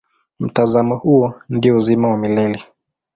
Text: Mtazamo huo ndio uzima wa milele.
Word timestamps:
Mtazamo 0.39 0.95
huo 0.97 1.41
ndio 1.49 1.77
uzima 1.77 2.07
wa 2.07 2.17
milele. 2.17 2.63